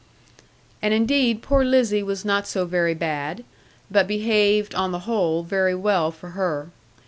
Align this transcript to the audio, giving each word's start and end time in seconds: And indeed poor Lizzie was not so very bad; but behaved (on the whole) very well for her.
And 0.81 0.95
indeed 0.95 1.43
poor 1.43 1.63
Lizzie 1.63 2.01
was 2.01 2.25
not 2.25 2.47
so 2.47 2.65
very 2.65 2.95
bad; 2.95 3.43
but 3.91 4.07
behaved 4.07 4.73
(on 4.73 4.91
the 4.91 5.01
whole) 5.05 5.43
very 5.43 5.75
well 5.75 6.09
for 6.09 6.29
her. 6.29 6.69